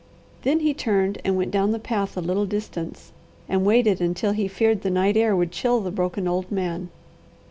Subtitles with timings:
[0.41, 3.11] Then he turned and went down the path a little distance
[3.47, 6.89] and waited until he feared the night air would chill the broken old man.